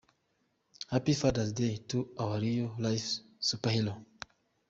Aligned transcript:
Happy 0.91 1.13
Father’s 1.13 1.53
Day 1.53 1.77
to 1.89 2.09
our 2.17 2.39
real 2.39 2.73
life 2.79 3.07
superhero. 3.39 4.03